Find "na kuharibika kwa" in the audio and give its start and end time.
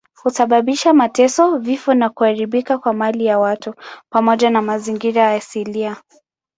1.93-2.93